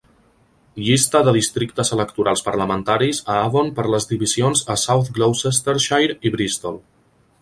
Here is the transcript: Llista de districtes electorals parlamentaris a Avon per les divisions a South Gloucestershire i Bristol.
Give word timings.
Llista 0.85 1.19
de 1.27 1.33
districtes 1.35 1.91
electorals 1.97 2.43
parlamentaris 2.47 3.21
a 3.33 3.35
Avon 3.51 3.69
per 3.81 3.85
les 3.97 4.09
divisions 4.13 4.65
a 4.77 4.79
South 4.85 5.13
Gloucestershire 5.19 6.19
i 6.31 6.33
Bristol. 6.39 6.83